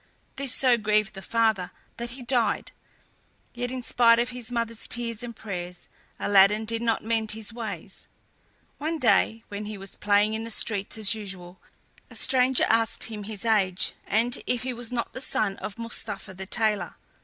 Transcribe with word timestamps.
This 0.35 0.51
so 0.51 0.79
grieved 0.79 1.13
the 1.13 1.21
father 1.21 1.69
that 1.97 2.09
he 2.09 2.23
died; 2.23 2.71
yet, 3.53 3.69
in 3.69 3.83
spite 3.83 4.17
of 4.17 4.29
his 4.31 4.49
mother's 4.51 4.87
tears 4.87 5.21
and 5.21 5.35
prayers, 5.35 5.89
Aladdin 6.19 6.65
did 6.65 6.81
not 6.81 7.03
mend 7.03 7.33
his 7.33 7.53
ways. 7.53 8.07
One 8.79 8.97
day, 8.97 9.43
when 9.49 9.65
he 9.65 9.77
was 9.77 9.95
playing 9.95 10.33
in 10.33 10.43
the 10.43 10.49
streets 10.49 10.97
as 10.97 11.13
usual, 11.13 11.61
a 12.09 12.15
stranger 12.15 12.65
asked 12.67 13.03
him 13.03 13.25
his 13.25 13.45
age, 13.45 13.93
and 14.07 14.39
if 14.47 14.63
he 14.63 14.73
was 14.73 14.91
not 14.91 15.13
the 15.13 15.21
son 15.21 15.55
of 15.57 15.77
Mustapha 15.77 16.33
the 16.33 16.47
tailor. 16.47 16.95